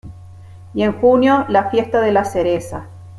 [0.73, 2.87] Y en junio la fiesta de la cereza.